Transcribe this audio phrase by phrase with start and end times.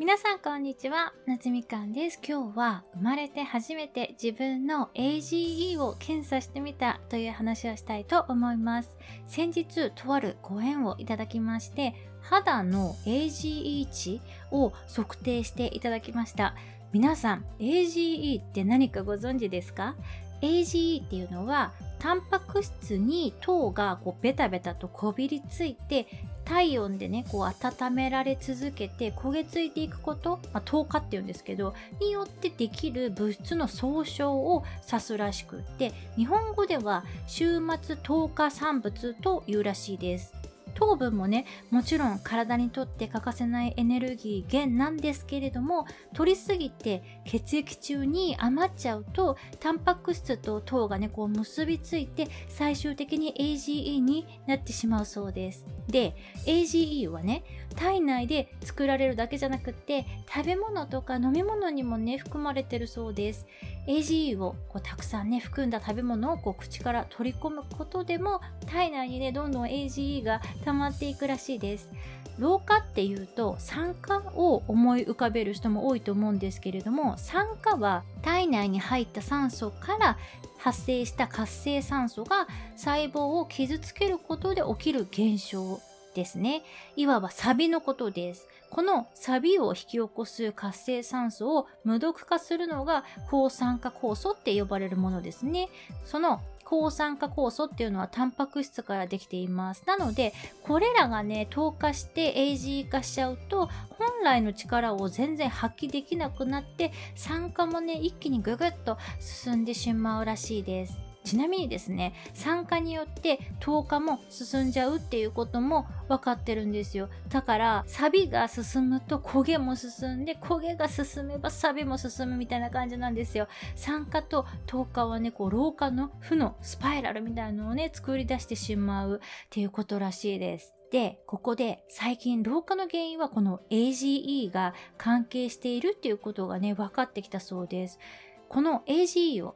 [0.00, 1.12] 皆さんこんにちは。
[1.26, 2.18] 夏みかんです。
[2.26, 8.96] 今日は生まれて初めて自分の AGE を検査してみたという話をしたいと思います。
[9.26, 16.54] 先日とあるご縁をいただきまして肌の AGE 値を測定していただきました。
[16.94, 19.96] 皆さん AGE って何かご存知ですか
[20.40, 26.06] ？AGE っていうのはタンパク質に糖がこうベタベタとこびりついて
[26.44, 40.39] 体温でねこう温められ続けて焦げついていくこと、まあ、糖化っていうんですけどによってできる物質の総称を指すらしくって日本語では週末糖化産物というらしいです。
[40.74, 55.64] 糖分もねもちろん体にとって欠かせないエネルギー源なんですけれども取りすぎて血液中に余っちゃうとタンパク質と糖がねこう結びついて最終的に AGE になってしまうそうです。
[55.88, 56.14] で
[56.46, 57.44] AGE はね
[57.76, 63.46] 体内で作られるだけじゃなくって食べ物とか飲み物にもね含まれてるそうです。
[63.86, 71.90] AGE をこうたくさんね含んだ食べ物をこう口から取り込むことでも体内にねどんどん AGE が溜まっていくらしいです。
[72.38, 80.18] 老化っていうと酸化を思い浮かべる人も多いと思うんですけれども酸化は体内に入った酸素から
[80.56, 85.80] 発生した活性酸素が細胞を傷つけることで起きる現象。
[86.20, 86.62] ですね。
[86.96, 88.46] いわばサビのことです。
[88.68, 95.70] このサビを引き起こす活性酸素を無毒化するのが抗酸化酵素って呼ばれるものですね。
[96.04, 99.82] その抗酸化酵素っていうのはタンパク質からできています。
[99.86, 103.66] なので、これらがね、糖化して AG 化しちゃうと、
[103.98, 111.09] 本来の力を全然発揮できなくなって、酸化もね、一気にググッと進んでしまうらしいです。
[111.24, 117.08] ちなみにですね酸化によって糖化も進んじゃうっていうことも分かってるんですよ。
[117.28, 123.48] だからサビが進むと焦げも進んで焦げが進めばサビも進むみたいな感じなんですよ。
[123.76, 130.74] 酸化と糖化はねこう老化の負のスパイラルみたいなのをね作り出してしまうっていうことらしいです。
[130.90, 138.00] で、ここで最近老化の原因はこの AGE が関係しているっていうことがね、分かってきたそうです。
[138.48, 139.54] この AGE を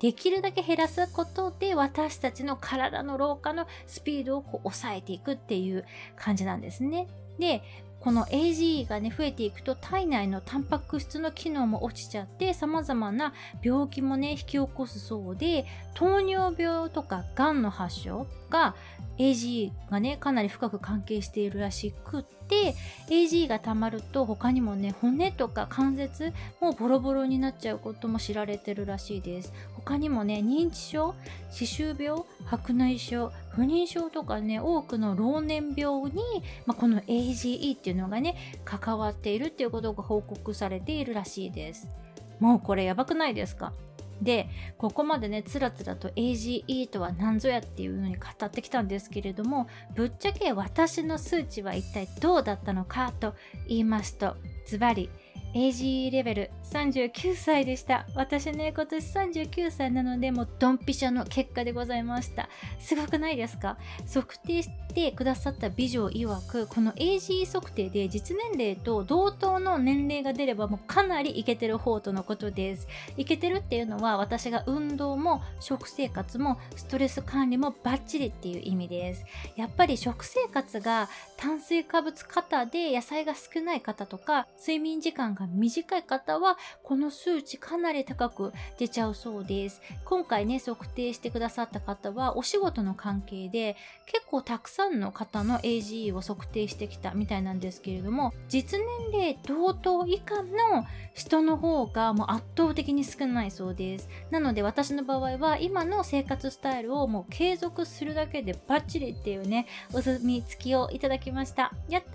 [0.00, 5.84] できるだけ減らすことで私たちの体の老化のスピードをこう抑えていくっていう
[6.16, 7.08] 感じなんですね。
[7.38, 7.62] で、
[8.00, 18.74] この AGE がね増えていくと体内のタンパク質の機能も落ちちゃって様々な病気もね引き起こすそうで糖尿病とかがんの発症が
[19.18, 22.74] AGE がねかなり深く関係しているらしくって
[23.08, 29.52] AGE が溜まると他にもね骨とか関節もボロボロになっちゃうことも知られてるらしいです。
[29.74, 31.14] 他にもね認知症
[31.50, 36.12] 歯周病白内障不妊症とかね多くの老年病に、
[36.66, 41.88] まあ、この AGE ってていうのがね関わっているっていうことが報告されているらしいです。
[42.40, 43.72] もうこれやばくないですか？
[44.20, 53.34] でここまでねつらつらと AGE とは何ぞやっていうのに語ってきたんですけれどもぶっちゃけ私の数値は一体どうだったのかと
[53.68, 54.36] 言いますと
[54.66, 55.10] ズバリ
[55.56, 58.06] AGE レベル39歳でした。
[58.14, 62.50] 私ね、今年39歳なので、もうドンピシャの結果でございました。
[62.78, 63.78] すごくないですか？
[64.12, 72.86] 測定してくださった美女曰く、この AGE 測定で実年齢と同等の年齢が出ればもうかなりイケてる方とのことです。
[73.16, 79.24] イケてるっていうのは私が運動も食生活もストレス管理もバッチリっていう意味です。
[79.56, 81.08] やっぱり食生活が
[81.38, 89.80] 炭水化物型で野菜が少ない方とか、睡眠時間が短い方はこの数値かなり高く出ちゃうそうです。
[90.04, 93.76] 今回ね測定してくださった方はお仕事の関係で
[94.06, 98.78] 結構たくさんの方の AGE を測定してきたみたいなんですけれども実
[99.12, 104.08] 年齢同等以下の人の方がもう圧倒的に少ないそうです。
[104.30, 111.72] なので私の場合は今の生活スタイルをもう継続するだけでバッチリっていうねお墨付きをいただきました。
[111.88, 112.12] やったー！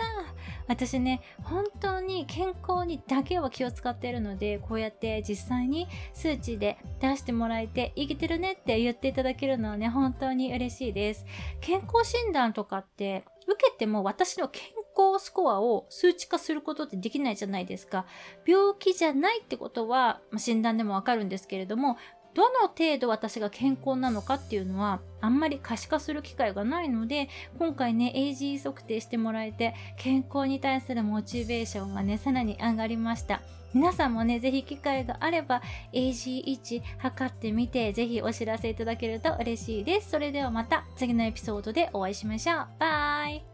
[0.67, 11.25] 私ね本当に健康にだけは気を使っているのでこうやって実際に数値で出してもらえて生きてるねって言っていただけるのはね本当に嬉しいです。
[11.59, 14.63] 健康診断とかって受けても私の健
[14.97, 18.05] 康スコアを数値化することってできないじゃないですか。
[18.45, 21.97] 病気じゃないってことは、ま診断でもわかるんですけれども
[22.33, 27.29] どの程度私が健康なのかっていうのはあんまり可視化する機会がないので
[27.59, 33.41] 今回ね AG 測定してもらえて健康に対するモチベーションがねさらに上がりました。
[33.73, 35.61] 皆さんもねぜひ機会があれば
[35.93, 40.11] AG1 測ってみてぜひお知らせいただけると嬉しいです。
[40.11, 42.67] それではまた次のエピソードでお会いしましょう。
[42.79, 43.50] バイ。